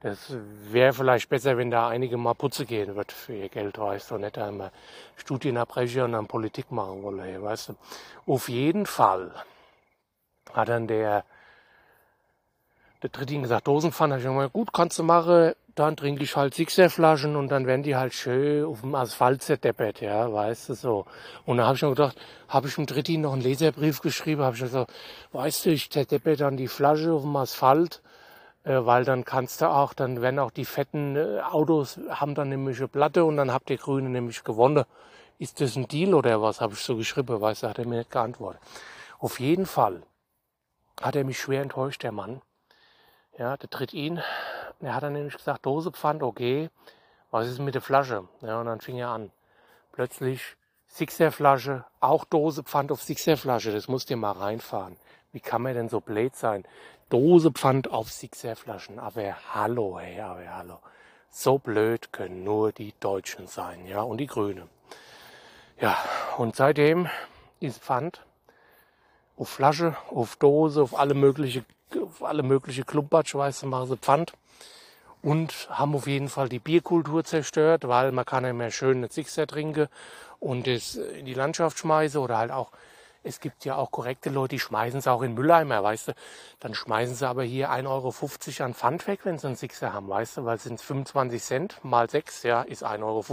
das 0.00 0.34
wäre 0.70 0.92
vielleicht 0.92 1.28
besser, 1.28 1.56
wenn 1.56 1.70
da 1.70 1.88
einige 1.88 2.16
mal 2.16 2.34
Putze 2.34 2.66
gehen 2.66 2.96
wird 2.96 3.12
für 3.12 3.34
ihr 3.34 3.48
Geld, 3.48 3.78
weißt 3.78 4.10
du, 4.10 4.16
und 4.16 4.22
nicht 4.22 4.36
einmal 4.36 4.72
Studien 5.16 5.56
abbrechen 5.56 6.02
und 6.02 6.12
dann 6.12 6.26
Politik 6.26 6.72
machen 6.72 7.02
wollen, 7.04 7.40
weißt 7.42 7.70
du. 7.70 7.76
Auf 8.26 8.48
jeden 8.48 8.84
Fall 8.84 9.32
hat 10.52 10.68
dann 10.68 10.88
der, 10.88 11.24
der 13.02 13.10
Dritte 13.10 13.40
gesagt, 13.40 13.68
Dosenpfanne, 13.68 14.18
ich 14.18 14.24
gesagt, 14.24 14.52
gut, 14.52 14.72
kannst 14.72 14.98
du 14.98 15.04
machen, 15.04 15.54
dann 15.74 15.96
trinke 15.96 16.22
ich 16.22 16.36
halt 16.36 16.54
Sixer-Flaschen 16.54 17.34
und 17.36 17.48
dann 17.48 17.66
werden 17.66 17.82
die 17.82 17.96
halt 17.96 18.12
schön 18.12 18.64
auf 18.64 18.82
dem 18.82 18.94
Asphalt 18.94 19.42
zerdeppert, 19.42 20.00
ja, 20.00 20.30
weißt 20.32 20.68
du 20.68 20.74
so. 20.74 21.06
Und 21.46 21.56
dann 21.56 21.66
habe 21.66 21.76
ich 21.76 21.82
mir 21.82 21.90
gedacht, 21.90 22.16
habe 22.48 22.68
ich 22.68 22.74
dem 22.74 22.86
Drittin 22.86 23.22
noch 23.22 23.32
einen 23.32 23.42
Leserbrief 23.42 24.02
geschrieben, 24.02 24.42
habe 24.42 24.54
ich 24.54 24.62
gesagt, 24.62 24.92
weißt 25.32 25.64
du, 25.64 25.70
ich 25.70 25.90
zerdeppe 25.90 26.36
dann 26.36 26.56
die 26.56 26.68
Flasche 26.68 27.12
auf 27.12 27.22
dem 27.22 27.34
Asphalt, 27.36 28.02
äh, 28.64 28.78
weil 28.84 29.04
dann 29.04 29.24
kannst 29.24 29.62
du 29.62 29.70
auch, 29.70 29.94
dann 29.94 30.20
werden 30.20 30.38
auch 30.38 30.50
die 30.50 30.66
fetten 30.66 31.16
äh, 31.16 31.40
Autos, 31.40 31.98
haben 32.10 32.34
dann 32.34 32.50
nämlich 32.50 32.78
eine 32.78 32.88
Platte 32.88 33.24
und 33.24 33.38
dann 33.38 33.52
habt 33.52 33.70
ihr 33.70 33.78
Grüne 33.78 34.10
nämlich 34.10 34.44
gewonnen. 34.44 34.84
Ist 35.38 35.60
das 35.60 35.76
ein 35.76 35.88
Deal 35.88 36.14
oder 36.14 36.42
was, 36.42 36.60
habe 36.60 36.74
ich 36.74 36.80
so 36.80 36.96
geschrieben, 36.96 37.40
weißt 37.40 37.62
du, 37.62 37.68
hat 37.68 37.78
er 37.78 37.86
mir 37.86 37.98
nicht 37.98 38.10
geantwortet. 38.10 38.60
Auf 39.18 39.40
jeden 39.40 39.66
Fall 39.66 40.02
hat 41.00 41.16
er 41.16 41.24
mich 41.24 41.40
schwer 41.40 41.62
enttäuscht, 41.62 42.02
der 42.02 42.12
Mann. 42.12 42.42
Ja, 43.38 43.56
der 43.56 43.70
tritt 43.70 43.94
ihn 43.94 44.20
er 44.82 44.94
hat 44.94 45.02
dann 45.02 45.12
nämlich 45.12 45.36
gesagt, 45.36 45.64
Dose 45.66 45.92
Pfand, 45.92 46.22
okay, 46.22 46.70
was 47.30 47.48
ist 47.48 47.58
mit 47.58 47.74
der 47.74 47.82
Flasche? 47.82 48.28
Ja, 48.40 48.60
und 48.60 48.66
dann 48.66 48.80
fing 48.80 48.98
er 48.98 49.08
an. 49.08 49.30
Plötzlich 49.92 50.56
Sixer-Flasche, 50.88 51.84
auch 52.00 52.24
Dose 52.24 52.62
Pfand 52.62 52.92
auf 52.92 53.02
Sixer-Flasche, 53.02 53.72
das 53.72 53.88
musst 53.88 54.10
ihr 54.10 54.16
mal 54.16 54.32
reinfahren. 54.32 54.96
Wie 55.32 55.40
kann 55.40 55.62
man 55.62 55.74
denn 55.74 55.88
so 55.88 56.00
blöd 56.00 56.36
sein? 56.36 56.64
Dose 57.08 57.50
Pfand 57.50 57.90
auf 57.90 58.10
Sixer-Flaschen, 58.10 58.98
aber 58.98 59.54
hallo, 59.54 59.98
hey, 59.98 60.20
aber 60.20 60.54
hallo. 60.54 60.78
So 61.30 61.58
blöd 61.58 62.12
können 62.12 62.44
nur 62.44 62.72
die 62.72 62.92
Deutschen 63.00 63.46
sein, 63.46 63.86
ja, 63.86 64.02
und 64.02 64.18
die 64.18 64.26
Grünen. 64.26 64.68
Ja, 65.80 65.96
und 66.36 66.56
seitdem 66.56 67.08
ist 67.60 67.82
Pfand 67.82 68.24
auf 69.36 69.48
Flasche, 69.48 69.96
auf 70.10 70.36
Dose, 70.36 70.82
auf 70.82 70.98
alle 70.98 71.14
mögliche, 71.14 71.64
auf 72.02 72.22
alle 72.22 72.42
mögliche 72.42 72.84
Klumpatsch, 72.84 73.34
weißt 73.34 73.62
du, 73.62 73.66
machen 73.66 73.88
sie 73.88 73.96
Pfand. 73.96 74.32
und 75.22 75.68
haben 75.70 75.94
auf 75.94 76.06
jeden 76.06 76.28
Fall 76.28 76.48
die 76.48 76.58
Bierkultur 76.58 77.24
zerstört, 77.24 77.86
weil 77.86 78.12
man 78.12 78.24
kann 78.24 78.44
ja 78.44 78.52
mehr 78.52 78.70
schön 78.70 78.98
einen 78.98 79.10
Sixer 79.10 79.46
trinken 79.46 79.88
und 80.40 80.66
es 80.66 80.96
in 80.96 81.24
die 81.26 81.34
Landschaft 81.34 81.78
schmeißen 81.78 82.20
oder 82.20 82.38
halt 82.38 82.50
auch, 82.50 82.72
es 83.22 83.38
gibt 83.38 83.64
ja 83.64 83.76
auch 83.76 83.92
korrekte 83.92 84.30
Leute, 84.30 84.56
die 84.56 84.58
schmeißen 84.58 84.98
es 84.98 85.06
auch 85.06 85.22
in 85.22 85.34
Mülleimer, 85.34 85.80
weißt 85.84 86.08
du. 86.08 86.12
Dann 86.58 86.74
schmeißen 86.74 87.14
sie 87.14 87.28
aber 87.28 87.44
hier 87.44 87.70
1,50 87.70 87.86
Euro 87.86 88.64
an 88.64 88.74
Pfand 88.74 89.06
weg, 89.06 89.20
wenn 89.22 89.38
sie 89.38 89.46
einen 89.46 89.56
Sixer 89.56 89.92
haben, 89.92 90.08
weißt 90.08 90.38
du, 90.38 90.44
weil 90.44 90.56
es 90.56 90.64
sind 90.64 90.80
25 90.80 91.40
Cent 91.40 91.84
mal 91.84 92.10
6, 92.10 92.42
ja, 92.42 92.62
ist 92.62 92.84
1,50 92.84 93.04
Euro. 93.04 93.24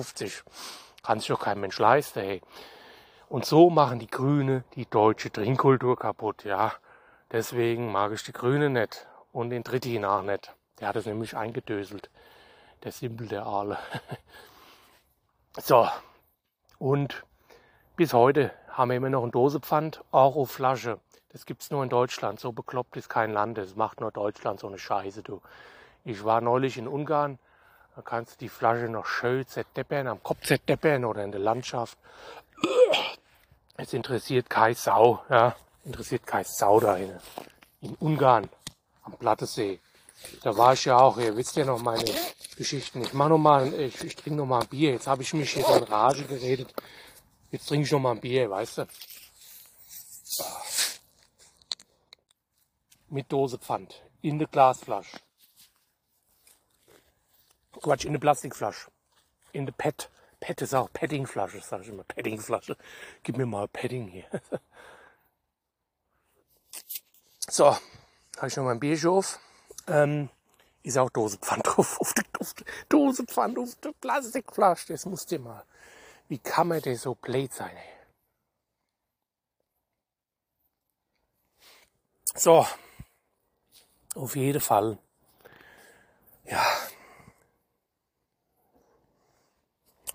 Kann 1.02 1.20
sich 1.20 1.30
doch 1.30 1.40
kein 1.40 1.60
Mensch 1.60 1.80
leisten, 1.80 2.20
hey. 2.20 2.42
Und 3.30 3.46
so 3.46 3.70
machen 3.70 4.00
die 4.00 4.10
Grüne 4.10 4.64
die 4.74 4.88
deutsche 4.88 5.32
Trinkkultur 5.32 5.96
kaputt, 5.98 6.44
ja. 6.46 6.74
Deswegen 7.32 7.92
mag 7.92 8.12
ich 8.12 8.24
die 8.24 8.34
Grüne 8.34 8.72
nicht 8.72 9.06
und 9.32 9.52
den 9.52 9.64
Trittin 9.64 10.04
auch 10.04 10.24
nicht. 10.24 10.56
Der 10.80 10.88
hat 10.88 10.96
es 10.96 11.06
nämlich 11.06 11.38
eingedöselt. 11.38 12.10
Der 12.84 12.92
Simpel 12.92 13.28
der 13.28 13.46
Aale. 13.46 13.78
so. 15.62 15.88
Und 16.80 17.24
bis 17.96 18.14
heute 18.14 18.52
haben 18.70 18.90
wir 18.90 18.98
immer 18.98 19.10
noch 19.10 19.24
ein 19.24 19.32
Dosepfand, 19.32 20.04
auch 20.10 20.36
auf 20.36 20.50
Flasche. 20.50 21.00
Das 21.32 21.46
gibt's 21.46 21.70
nur 21.70 21.84
in 21.84 21.90
Deutschland. 21.90 22.40
So 22.40 22.52
bekloppt 22.52 22.98
ist 22.98 23.10
kein 23.10 23.32
Land. 23.32 23.60
Das 23.60 23.76
macht 23.76 24.02
nur 24.02 24.12
Deutschland 24.12 24.60
so 24.60 24.68
eine 24.68 24.80
Scheiße, 24.80 25.22
du. 25.22 25.40
Ich 26.04 26.24
war 26.24 26.42
neulich 26.42 26.80
in 26.80 26.88
Ungarn. 26.88 27.38
Da 27.96 28.02
kannst 28.02 28.34
du 28.34 28.38
die 28.40 28.50
Flasche 28.50 28.90
noch 28.90 29.06
schön 29.06 29.46
zerdeppern, 29.46 30.08
am 30.08 30.24
Kopf 30.24 30.42
zerdeppern 30.48 31.06
oder 31.06 31.24
in 31.24 31.32
der 31.32 31.42
Landschaft. 31.42 31.96
Es 33.82 33.94
interessiert 33.94 34.50
kein 34.50 34.76
Sau, 34.76 35.24
ja. 35.30 35.56
Interessiert 35.86 36.28
kein 36.28 36.44
Sau 36.44 36.82
da 36.82 36.98
In 36.98 37.96
Ungarn, 38.02 38.50
am 39.04 39.14
Plattesee. 39.14 39.80
Da 40.44 40.58
war 40.58 40.74
ich 40.74 40.84
ja 40.84 40.98
auch, 41.00 41.18
ihr 41.18 41.38
wisst 41.38 41.56
ja 41.56 41.64
noch 41.64 41.82
meine 41.82 42.04
Geschichten. 42.58 43.02
Ich 43.02 43.14
mach 43.14 43.30
noch 43.30 43.38
mal, 43.38 43.74
ich, 43.74 44.04
ich 44.04 44.18
trinke 44.18 44.38
noch 44.38 44.46
mal 44.46 44.64
ein 44.64 44.68
Bier. 44.68 44.92
Jetzt 44.92 45.08
habe 45.08 45.22
ich 45.22 45.34
mich 45.34 45.54
hier 45.54 45.66
in 45.66 45.84
Rage 45.84 46.26
geredet. 46.26 46.74
Jetzt 47.52 47.70
trinke 47.70 47.86
ich 47.86 47.92
noch 47.94 48.02
mal 48.02 48.12
ein 48.12 48.20
Bier, 48.20 48.50
weißt 48.50 48.80
du. 48.80 48.88
Mit 53.08 53.32
Dose 53.32 53.60
Pfand. 53.60 54.02
In 54.22 54.40
der 54.40 54.50
Glasflasche. 54.50 55.20
Quatsch, 57.82 58.04
in 58.04 58.12
der 58.12 58.20
Plastikflasche. 58.20 58.92
In 59.54 59.66
der 59.66 59.74
PET. 59.74 60.10
PET 60.40 60.62
ist 60.62 60.74
auch 60.74 60.92
Pettingflasche, 60.92 61.62
sag 61.62 61.82
ich 61.82 61.90
immer. 61.90 62.04
Pettingflasche. 62.04 62.78
Gib 63.24 63.38
mir 63.38 63.46
mal 63.46 63.68
Petting 63.68 64.08
hier. 64.08 64.26
so, 67.50 67.76
habe 68.38 68.48
ich 68.48 68.56
noch 68.56 68.64
mal 68.64 68.72
ein 68.72 68.80
Bierchen 68.80 69.10
auf. 69.10 69.40
Ähm, 69.88 70.30
ist 70.84 70.98
auch 70.98 71.10
Dosepfand 71.10 71.66
drauf, 71.66 72.00
auf 72.02 72.14
auf 72.40 72.54
der 72.54 72.66
Dosepfand, 72.88 73.58
auf 73.58 73.76
der 73.76 73.92
Plastikflasche. 74.00 74.94
Das 74.94 75.06
musst 75.06 75.32
du 75.32 75.40
mal. 75.40 75.64
Wie 76.30 76.40
kann 76.40 76.68
man 76.68 76.82
denn 76.82 76.96
so 76.96 77.16
blöd 77.16 77.54
sein, 77.54 77.76
ey? 77.76 78.00
So. 82.36 82.66
Auf 84.16 84.36
jeden 84.36 84.62
Fall. 84.62 84.98
Ja. 86.46 86.64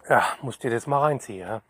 Ja, 0.09 0.37
musst 0.43 0.63
dir 0.63 0.71
das 0.71 0.87
mal 0.87 1.01
reinziehen, 1.01 1.49
ja. 1.49 1.63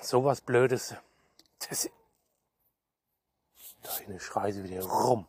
So 0.00 0.24
was 0.24 0.40
Blödes. 0.40 0.94
Das, 1.68 1.90
da 3.82 4.18
schrei 4.18 4.52
sie 4.52 4.64
wieder 4.64 4.84
rum 4.84 5.26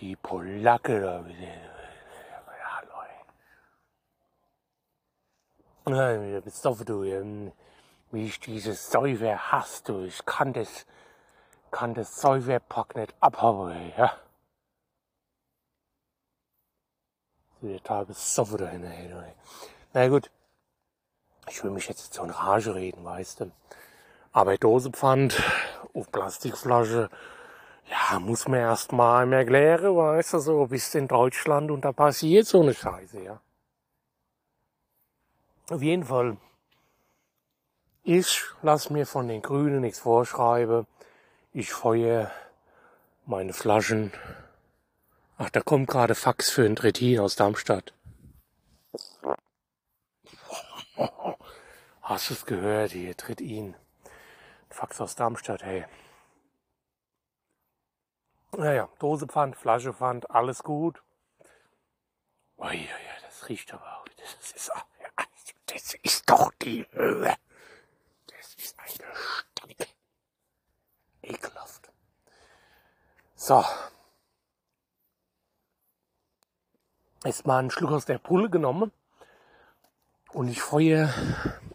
die 0.00 0.16
Polacke 0.16 1.00
da 1.00 1.26
wieder. 1.26 1.46
Ja, 5.86 6.10
Leute. 6.20 6.52
Doch 6.62 6.84
du, 6.84 7.52
wie 8.10 8.26
ich 8.26 8.40
dieses 8.40 8.90
Säufer 8.90 9.52
hast, 9.52 9.88
du. 9.88 10.04
Ich 10.04 10.24
kann 10.24 10.52
das, 10.52 10.86
kann 11.70 11.94
das 11.94 12.20
Säuferpack 12.20 12.96
nicht 12.96 13.14
abhauen, 13.20 13.92
ja. 13.96 14.16
So 17.60 17.68
der 17.68 17.82
Tag 17.82 18.08
ist 18.08 18.34
so 18.34 18.52
wieder 18.52 18.68
hinterher. 18.68 19.34
Na 19.92 20.08
gut. 20.08 20.30
Ich 21.50 21.64
will 21.64 21.70
mich 21.70 21.88
jetzt 21.88 22.12
so 22.12 22.22
in 22.22 22.30
Rage 22.30 22.74
reden, 22.74 23.04
weißt 23.04 23.40
du. 23.40 23.50
Aber 24.32 24.56
Dosepfand 24.58 25.42
auf 25.94 26.12
Plastikflasche, 26.12 27.08
ja, 27.90 28.20
muss 28.20 28.46
man 28.46 28.60
erst 28.60 28.92
mal 28.92 29.32
erklären, 29.32 29.96
weißt 29.96 30.34
du, 30.34 30.38
so, 30.38 30.66
bist 30.66 30.94
in 30.94 31.08
Deutschland 31.08 31.70
und 31.70 31.84
da 31.84 31.92
passiert 31.92 32.46
so 32.46 32.60
eine 32.60 32.74
Scheiße, 32.74 33.22
ja. 33.22 33.40
Auf 35.70 35.82
jeden 35.82 36.04
Fall, 36.04 36.36
ich 38.04 38.42
lass 38.62 38.90
mir 38.90 39.06
von 39.06 39.28
den 39.28 39.42
Grünen 39.42 39.80
nichts 39.80 39.98
vorschreiben. 39.98 40.86
Ich 41.52 41.72
feuer 41.72 42.30
meine 43.26 43.52
Flaschen. 43.52 44.12
Ach, 45.40 45.50
da 45.50 45.60
kommt 45.60 45.88
gerade 45.88 46.16
Fax 46.16 46.50
für 46.50 46.64
ein 46.64 46.74
Trittin 46.74 47.20
aus 47.20 47.36
Darmstadt. 47.36 47.94
Hast 52.02 52.30
du 52.30 52.34
es 52.34 52.44
gehört 52.44 52.90
hier, 52.90 53.16
Trittin? 53.16 53.76
Fax 54.68 55.00
aus 55.00 55.14
Darmstadt, 55.14 55.62
hey. 55.62 55.86
Naja, 58.56 58.88
Dose 58.98 59.28
Pfand, 59.28 59.54
Flasche 59.54 59.94
Pfand, 59.94 60.28
alles 60.28 60.64
gut. 60.64 61.02
Oh, 62.56 62.64
ja, 62.64 62.72
ja, 62.72 63.14
das 63.22 63.48
riecht 63.48 63.72
aber 63.72 63.98
auch. 63.98 64.08
Das 64.16 64.52
ist, 64.56 64.72
das 65.66 65.94
ist 66.02 66.28
doch 66.28 66.52
die 66.60 66.84
Höhe. 66.90 67.36
Das 68.26 68.54
ist 68.54 68.76
ein 68.80 68.86
Gestank. 68.86 69.94
Ekelhaft. 71.22 71.92
So. 73.36 73.64
Jetzt 77.24 77.46
mal 77.46 77.58
einen 77.58 77.70
Schluck 77.70 77.90
aus 77.92 78.04
der 78.04 78.18
Pulle 78.18 78.48
genommen. 78.48 78.92
Und 80.32 80.48
ich 80.48 80.60
freue, 80.60 81.12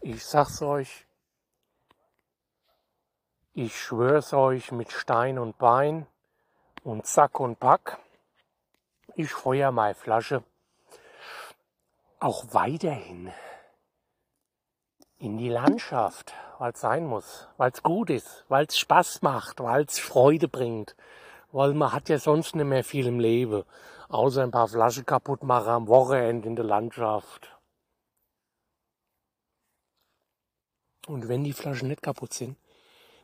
ich 0.02 0.26
sag's 0.26 0.62
euch, 0.62 1.06
ich 3.54 3.80
schwör's 3.80 4.34
euch 4.34 4.72
mit 4.72 4.92
Stein 4.92 5.38
und 5.38 5.58
Bein, 5.58 6.08
und 6.84 7.06
Sack 7.06 7.40
und 7.40 7.60
Pack. 7.60 7.98
Ich 9.16 9.32
feuer 9.32 9.72
meine 9.72 9.96
Flasche 9.96 10.44
auch 12.20 12.46
weiterhin 12.54 13.32
in 15.18 15.38
die 15.38 15.50
Landschaft, 15.50 16.34
weil 16.58 16.72
es 16.72 16.82
sein 16.82 17.06
muss, 17.06 17.48
weil 17.58 17.72
es 17.72 17.84
gut 17.84 18.10
ist, 18.10 18.46
weil 18.48 18.66
es 18.66 18.78
Spaß 18.78 19.22
macht, 19.22 19.60
weil 19.62 19.84
es 19.84 20.00
Freude 20.00 20.48
bringt, 20.48 20.96
weil 21.54 21.74
man 21.76 21.94
hat 21.94 22.10
ja 22.10 22.18
sonst 22.18 22.56
nicht 22.56 22.66
mehr 22.66 22.84
viel 22.84 23.06
im 23.06 23.20
Leben, 23.20 23.64
außer 24.10 24.42
ein 24.44 24.52
paar 24.52 24.68
Flaschen 24.68 25.06
kaputt 25.06 25.44
machen 25.44 25.70
am 25.70 25.88
Wochenende 25.88 26.48
in 26.48 26.56
der 26.56 26.66
Landschaft. 26.66 27.48
Und 31.06 31.28
wenn 31.28 31.44
die 31.44 31.54
Flaschen 31.54 31.90
nicht 31.90 32.02
kaputt 32.02 32.34
sind, 32.34 32.58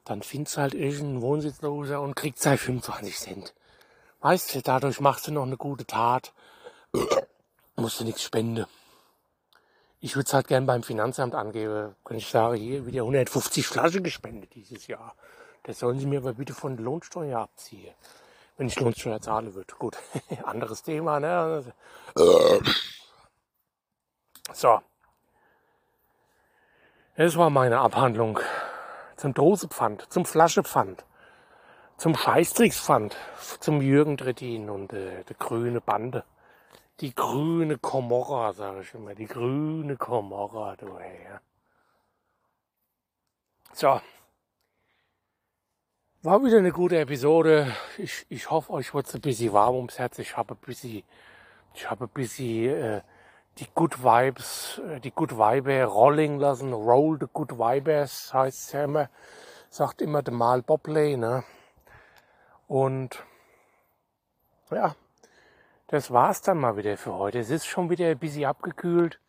dann 0.05 0.21
findest 0.21 0.57
du 0.57 0.61
halt 0.61 0.73
irgendeinen 0.75 1.21
Wohnsitzloser 1.21 2.01
und 2.01 2.15
kriegst 2.15 2.45
halt 2.45 2.59
25 2.59 3.17
Cent. 3.17 3.55
Weißt 4.21 4.53
du, 4.53 4.61
dadurch 4.61 4.99
machst 4.99 5.27
du 5.27 5.31
noch 5.31 5.43
eine 5.43 5.57
gute 5.57 5.85
Tat. 5.85 6.33
musst 7.75 7.99
du 7.99 8.03
nichts 8.03 8.21
spenden. 8.21 8.65
Ich 10.01 10.15
würde 10.15 10.27
es 10.27 10.33
halt 10.33 10.47
gern 10.47 10.65
beim 10.65 10.83
Finanzamt 10.83 11.33
angeben. 11.33 11.95
Wenn 12.05 12.17
ich 12.17 12.27
sage, 12.27 12.57
hier 12.57 12.85
wieder 12.85 13.01
150 13.01 13.65
Flaschen 13.65 14.03
gespendet 14.03 14.53
dieses 14.53 14.87
Jahr. 14.87 15.15
Das 15.63 15.79
sollen 15.79 15.99
sie 15.99 16.05
mir 16.05 16.19
aber 16.19 16.33
bitte 16.33 16.53
von 16.53 16.77
Lohnsteuer 16.77 17.39
abziehen. 17.39 17.93
Wenn 18.57 18.67
ich 18.67 18.79
Lohnsteuer 18.79 19.21
zahle 19.21 19.55
würde. 19.55 19.73
Gut, 19.77 19.97
anderes 20.43 20.83
Thema, 20.83 21.19
ne? 21.19 21.63
So. 24.53 24.81
Das 27.15 27.37
war 27.37 27.49
meine 27.49 27.79
Abhandlung 27.79 28.39
zum 29.17 29.33
Dosepfand, 29.33 30.11
zum 30.11 30.25
Flaschepfand, 30.25 31.05
zum 31.97 32.15
Scheißtrickspfand, 32.15 33.17
zum 33.59 33.81
Jürgen 33.81 34.17
Trittin 34.17 34.69
und 34.69 34.93
äh, 34.93 35.23
der 35.25 35.35
grüne 35.35 35.81
Bande. 35.81 36.23
Die 37.01 37.13
grüne 37.13 37.77
Komorra, 37.77 38.53
sage 38.53 38.81
ich 38.81 38.93
immer, 38.93 39.15
die 39.15 39.25
grüne 39.25 39.97
Komorra, 39.97 40.75
du 40.77 40.97
her. 40.97 41.41
So. 43.73 44.01
War 46.21 46.43
wieder 46.43 46.57
eine 46.57 46.73
gute 46.73 46.99
Episode. 46.99 47.73
Ich, 47.97 48.25
ich 48.27 48.51
hoffe, 48.51 48.73
euch 48.73 48.93
wird 48.93 49.15
ein 49.15 49.21
bisschen 49.21 49.53
warm 49.53 49.75
ums 49.75 49.99
Herz. 49.99 50.19
Ich 50.19 50.35
habe 50.35 50.53
ein 50.53 50.57
bisschen, 50.57 51.03
ich 51.73 51.89
habe 51.89 52.07
ein 52.07 52.09
bisschen 52.09 52.75
äh, 52.75 53.01
die 53.57 53.67
Good 53.73 54.03
Vibes, 54.03 54.81
äh, 54.85 54.99
die 54.99 55.11
Good 55.11 55.37
Vibe 55.37 55.85
rolling 55.85 56.37
lassen. 56.37 56.73
Roll 56.73 57.17
the 57.21 57.27
Good 57.31 57.57
Vibes 57.57 58.33
heißt 58.33 58.59
es 58.59 58.71
ja 58.73 58.83
immer. 58.83 59.09
Sagt 59.69 60.01
immer 60.01 60.21
der 60.21 60.33
Mal 60.33 60.61
Bobley, 60.61 61.15
ne? 61.15 61.45
Und 62.67 63.23
ja, 64.71 64.95
das 65.87 66.11
war's 66.11 66.41
dann 66.41 66.57
mal 66.57 66.75
wieder 66.75 66.97
für 66.97 67.13
heute. 67.13 67.39
Es 67.39 67.49
ist 67.49 67.65
schon 67.65 67.89
wieder 67.89 68.07
ein 68.07 68.19
bisschen 68.19 68.43
abgekühlt. 68.43 69.21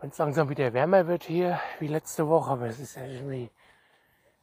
Wenn 0.00 0.10
es 0.10 0.18
langsam 0.18 0.48
wieder 0.48 0.72
wärmer 0.72 1.06
wird 1.06 1.22
hier, 1.22 1.60
wie 1.78 1.86
letzte 1.86 2.26
Woche, 2.26 2.50
aber 2.50 2.66
es 2.66 2.80
ist 2.80 2.96
ja 2.96 3.04
irgendwie, 3.04 3.52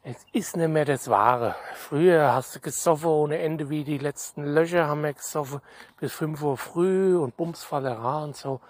es 0.03 0.17
ist 0.31 0.55
nicht 0.55 0.69
mehr 0.69 0.85
das 0.85 1.09
Wahre. 1.09 1.55
Früher 1.75 2.33
hast 2.33 2.55
du 2.55 2.59
gesoffen 2.59 3.09
ohne 3.09 3.39
Ende, 3.39 3.69
wie 3.69 3.83
die 3.83 3.97
letzten 3.97 4.43
Löcher 4.43 4.87
haben 4.87 5.03
wir 5.03 5.13
gesoffen, 5.13 5.61
bis 5.99 6.13
5 6.13 6.41
Uhr 6.41 6.57
früh 6.57 7.17
und 7.17 7.35
Bumsfallera 7.37 8.23
und 8.23 8.35
so. 8.35 8.61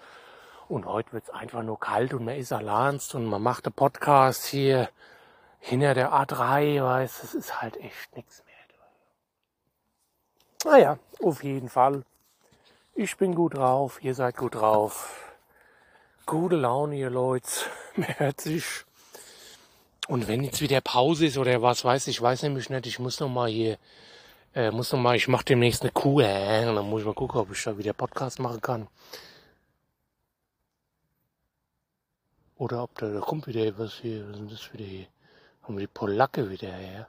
Und 0.68 0.86
heute 0.86 1.12
wird's 1.12 1.30
einfach 1.30 1.62
nur 1.62 1.78
kalt 1.78 2.14
und 2.14 2.24
man 2.24 2.36
ist 2.36 2.52
allein 2.52 3.00
und 3.12 3.26
man 3.26 3.42
macht 3.42 3.66
einen 3.66 3.74
Podcast 3.74 4.46
hier 4.46 4.88
hinter 5.58 5.94
der 5.94 6.12
A3, 6.12 6.82
weißt, 6.82 7.24
es 7.24 7.34
ist 7.34 7.60
halt 7.60 7.76
echt 7.76 8.16
nichts 8.16 8.42
mehr. 8.44 8.50
Naja, 10.64 10.98
auf 11.22 11.42
jeden 11.42 11.70
Fall. 11.70 12.02
Ich 12.94 13.16
bin 13.16 13.34
gut 13.34 13.56
drauf, 13.56 14.02
ihr 14.02 14.14
seid 14.14 14.36
gut 14.36 14.56
drauf. 14.56 15.32
Gute 16.26 16.56
Laune, 16.56 16.96
ihr 16.96 17.08
Leute. 17.08 17.48
Mehr 17.96 18.18
hört 18.18 18.40
sich. 18.42 18.84
Und 20.10 20.26
wenn 20.26 20.42
jetzt 20.42 20.60
wieder 20.60 20.80
Pause 20.80 21.26
ist 21.26 21.38
oder 21.38 21.62
was 21.62 21.84
weiß 21.84 22.08
ich, 22.08 22.20
weiß 22.20 22.42
nämlich 22.42 22.68
nicht, 22.68 22.84
ich 22.84 22.98
muss 22.98 23.20
noch 23.20 23.28
mal 23.28 23.48
hier, 23.48 23.78
äh, 24.56 24.72
muss 24.72 24.90
noch 24.92 24.98
mal, 24.98 25.14
ich 25.14 25.28
mache 25.28 25.44
demnächst 25.44 25.82
eine 25.82 25.92
Kuh, 25.92 26.20
äh, 26.20 26.66
und 26.68 26.74
dann 26.74 26.90
muss 26.90 27.02
ich 27.02 27.06
mal 27.06 27.14
gucken, 27.14 27.40
ob 27.40 27.52
ich 27.52 27.62
da 27.62 27.78
wieder 27.78 27.92
Podcast 27.92 28.40
machen 28.40 28.60
kann. 28.60 28.88
Oder 32.56 32.82
ob 32.82 32.98
da, 32.98 33.08
da 33.08 33.20
kommt 33.20 33.46
wieder 33.46 33.78
was 33.78 34.00
hier, 34.02 34.28
was 34.28 34.40
ist 34.40 34.52
das 34.52 34.72
wieder 34.72 34.84
hier? 34.84 35.06
Haben 35.62 35.76
wir 35.76 35.86
die 35.86 35.92
Polacke 35.94 36.50
wieder 36.50 36.72
her? 36.72 37.08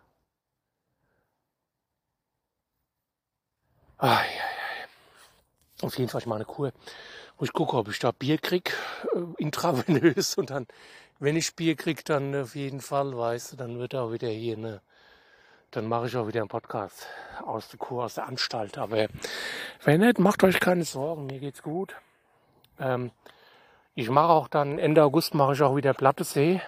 Ah, 3.98 4.22
ja. 4.38 4.40
Auf 5.81 5.97
jeden 5.97 6.09
Fall 6.09 6.21
mache 6.25 6.38
eine 6.38 6.45
Kur, 6.45 6.71
wo 7.38 7.45
ich 7.45 7.53
gucke, 7.53 7.75
ob 7.75 7.89
ich 7.89 8.00
da 8.00 8.11
Bier 8.11 8.38
krieg, 8.38 8.75
äh, 9.13 9.41
intravenös 9.41 10.35
und 10.38 10.51
dann, 10.51 10.67
wenn 11.19 11.35
ich 11.35 11.55
Bier 11.55 11.75
krieg, 11.75 12.05
dann 12.05 12.35
auf 12.35 12.55
jeden 12.55 12.81
Fall, 12.81 13.17
weißt 13.17 13.53
du, 13.53 13.55
dann 13.57 13.79
wird 13.79 13.95
auch 13.95 14.11
wieder 14.11 14.29
hier 14.29 14.57
eine, 14.57 14.81
dann 15.71 15.88
mache 15.88 16.07
ich 16.07 16.15
auch 16.15 16.27
wieder 16.27 16.41
einen 16.41 16.50
Podcast 16.50 17.07
aus 17.43 17.69
der 17.69 17.79
Kur, 17.79 18.03
aus 18.03 18.15
der 18.15 18.27
Anstalt. 18.27 18.77
Aber 18.77 19.07
wenn 19.83 20.01
nicht, 20.01 20.19
macht 20.19 20.43
euch 20.43 20.59
keine 20.59 20.83
Sorgen, 20.83 21.25
mir 21.25 21.39
geht's 21.39 21.63
gut. 21.63 21.95
Ähm, 22.79 23.11
ich 23.95 24.09
mache 24.09 24.29
auch 24.29 24.47
dann 24.47 24.79
Ende 24.79 25.03
August 25.03 25.33
mache 25.33 25.53
ich 25.53 25.61
auch 25.61 25.75
wieder 25.75 25.93
Plattesee. 25.93 26.61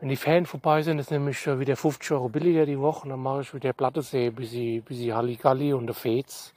Wenn 0.00 0.08
die 0.08 0.16
Ferien 0.16 0.46
vorbei 0.46 0.82
sind, 0.82 0.98
ist 0.98 1.10
nämlich 1.10 1.44
wieder 1.46 1.76
50 1.76 2.12
Euro 2.12 2.28
billiger 2.28 2.66
die 2.66 2.78
Woche. 2.78 3.08
Dann 3.08 3.20
mache 3.20 3.42
ich 3.42 3.52
wieder 3.52 3.72
Plattesee, 3.72 4.30
bis 4.30 4.52
ich, 4.52 4.84
bis 4.84 5.00
ich 5.00 5.12
Halligalli 5.12 5.72
und 5.72 5.86
der 5.86 5.94
Fez 5.94 6.54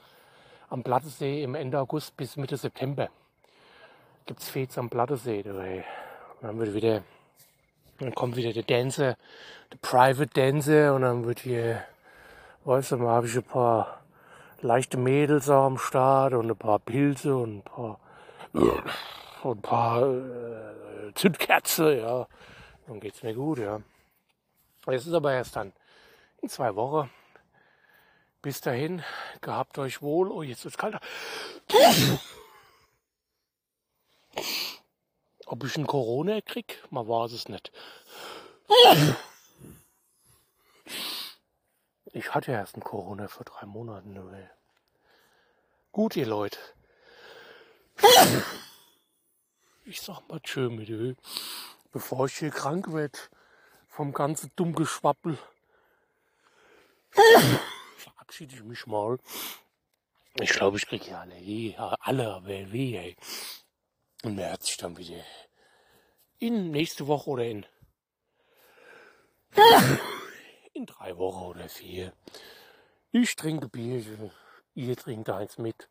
am 0.71 0.81
Plattesee 0.81 1.43
im 1.43 1.53
Ende 1.53 1.79
August 1.79 2.17
bis 2.17 2.35
Mitte 2.37 2.57
September. 2.57 3.09
Gibt's 4.25 4.49
Fez 4.49 4.75
am 4.79 4.89
Plattesee. 4.89 5.43
Dabei. 5.43 5.85
Dann 6.41 6.57
wird 6.57 6.73
wieder, 6.73 7.03
dann 7.99 8.15
kommt 8.15 8.35
wieder 8.35 8.51
der 8.51 8.63
Dancer, 8.63 9.15
der 9.71 9.77
Private 9.83 10.31
Dancer 10.33 10.95
und 10.95 11.03
dann 11.03 11.25
wird 11.25 11.41
hier, 11.41 11.83
weißt 12.65 12.93
du, 12.93 12.95
dann 12.95 13.07
habe 13.07 13.27
ich 13.27 13.35
ein 13.35 13.43
paar 13.43 14.01
leichte 14.61 14.97
Mädels 14.97 15.47
am 15.47 15.77
Start 15.77 16.33
und 16.33 16.49
ein 16.49 16.57
paar 16.57 16.79
Pilze 16.79 17.35
und 17.35 17.57
ein 17.57 17.61
paar, 17.61 17.99
und 19.43 19.57
ein 19.57 19.61
paar 19.61 20.01
äh, 20.01 21.13
Zündkerze, 21.13 21.97
ja 21.99 22.27
dann 22.91 22.99
geht's 22.99 23.23
mir 23.23 23.33
gut, 23.33 23.59
ja. 23.59 23.81
Es 24.87 25.07
ist 25.07 25.13
aber 25.13 25.31
erst 25.33 25.55
dann 25.55 25.71
in 26.41 26.49
zwei 26.49 26.75
Wochen. 26.75 27.09
Bis 28.41 28.61
dahin, 28.61 29.03
gehabt 29.41 29.77
euch 29.77 30.01
wohl. 30.01 30.31
Oh, 30.31 30.41
jetzt 30.41 30.63
wird's 30.63 30.77
kalter. 30.77 30.99
Ob 35.45 35.63
ich 35.63 35.75
einen 35.75 35.87
Corona 35.87 36.41
krieg, 36.41 36.83
man 36.89 37.07
weiß 37.07 37.33
es 37.33 37.47
nicht. 37.49 37.71
Ich 42.05 42.33
hatte 42.33 42.51
erst 42.51 42.75
einen 42.75 42.83
Corona 42.83 43.27
vor 43.27 43.45
drei 43.45 43.65
Monaten. 43.65 44.17
Gut, 45.91 46.15
ihr 46.15 46.25
Leute. 46.25 46.59
Ich 49.85 50.01
sag 50.01 50.27
mal 50.27 50.39
tschö 50.39 50.69
mit 50.69 50.89
Ö 50.89 51.13
bevor 51.91 52.25
ich 52.25 52.37
hier 52.37 52.51
krank 52.51 52.93
werde 52.93 53.19
vom 53.87 54.13
ganzen 54.13 54.51
Dummgeschwappel. 54.55 55.37
Verabschiede 58.31 58.55
ich 58.55 58.63
mich 58.63 58.87
mal. 58.87 59.19
Ich 60.39 60.51
glaube, 60.51 60.77
ich 60.77 60.87
kriege 60.87 61.09
ja 61.09 61.19
alle, 61.19 61.35
eh, 61.35 61.75
alle, 61.75 62.41
weh, 62.45 62.95
ey. 62.95 63.17
Und 64.23 64.35
mir 64.35 64.47
hört 64.47 64.63
sich 64.63 64.77
dann 64.77 64.97
wieder 64.97 65.21
in 66.39 66.71
nächste 66.71 67.07
Woche 67.07 67.29
oder 67.29 67.43
in 67.43 67.65
in 70.73 70.85
drei 70.85 71.17
Wochen 71.17 71.43
oder 71.43 71.67
vier. 71.67 72.13
Ich 73.11 73.35
trinke 73.35 73.67
Bier, 73.67 74.01
ihr 74.75 74.95
trinkt 74.95 75.29
eins 75.29 75.57
mit. 75.57 75.89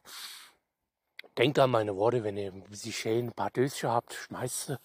Denkt 1.36 1.58
an 1.58 1.70
meine 1.70 1.94
Worte, 1.94 2.24
wenn 2.24 2.38
ihr 2.38 2.52
ein 2.52 2.64
bisschen 2.64 2.94
schön 2.94 3.26
ein 3.26 3.32
paar 3.34 3.50
Döschen 3.50 3.90
habt, 3.90 4.14
schmeißt 4.14 4.66
sie 4.66 4.78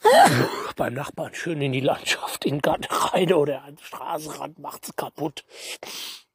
beim 0.74 0.94
Nachbarn 0.94 1.34
schön 1.34 1.60
in 1.60 1.72
die 1.72 1.80
Landschaft, 1.80 2.44
in 2.44 2.56
den 2.56 2.62
Garten 2.62 2.84
rein 2.84 3.32
oder 3.32 3.62
an 3.62 3.76
den 3.76 3.84
Straßenrand, 3.84 4.58
macht's 4.58 4.94
kaputt. 4.96 5.44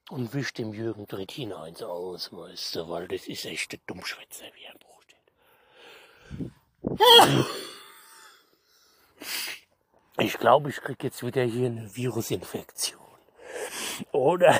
Und 0.09 0.33
wischt 0.33 0.57
dem 0.57 0.73
Jürgen 0.73 1.07
Trittin 1.07 1.53
eins 1.53 1.83
aus, 1.83 2.33
weißt 2.33 2.75
du, 2.75 2.89
weil 2.89 3.07
das 3.07 3.27
ist 3.27 3.45
echt 3.45 3.71
der 3.73 3.79
Dummschwätzer, 3.85 4.45
wie 4.55 4.63
er 4.63 4.73
im 4.73 4.79
Buch 4.79 5.03
steht. 5.03 5.31
Ich 10.17 10.37
glaube, 10.37 10.69
ich 10.69 10.77
krieg 10.77 11.03
jetzt 11.03 11.23
wieder 11.23 11.43
hier 11.43 11.67
eine 11.67 11.95
Virusinfektion. 11.95 12.99
Oder, 14.11 14.59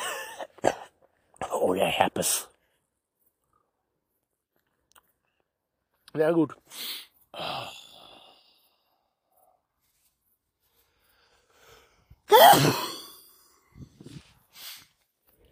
oder 1.61 1.85
Herpes. 1.85 2.49
Ja 6.13 6.31
gut. 6.31 6.55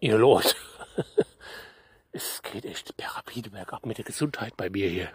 Ihr 0.08 0.16
Leute, 0.16 0.56
es 2.12 2.40
geht 2.40 2.64
echt 2.64 2.96
per 2.96 3.10
rapide 3.10 3.50
bergab 3.50 3.84
mit 3.84 3.98
der 3.98 4.06
Gesundheit 4.06 4.56
bei 4.56 4.70
mir 4.70 4.88
hier. 4.88 5.12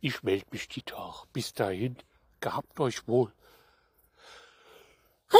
Ich 0.00 0.22
melde 0.22 0.46
mich 0.52 0.68
die 0.68 0.82
Tag. 0.82 1.24
Bis 1.32 1.54
dahin, 1.54 1.96
gehabt 2.40 2.78
euch 2.78 3.08
wohl. 3.08 3.32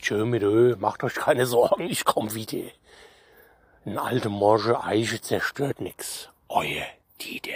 Tschö 0.00 0.24
mit 0.24 0.42
Ö, 0.42 0.74
macht 0.78 1.04
euch 1.04 1.16
keine 1.16 1.44
Sorgen, 1.44 1.90
ich 1.90 2.06
komm 2.06 2.32
wieder. 2.32 2.70
Ein 3.84 3.98
alte 3.98 4.30
Morsche 4.30 4.82
Eiche 4.82 5.20
zerstört 5.20 5.82
nix. 5.82 6.30
Euer 6.48 6.86
Dieter. 7.20 7.52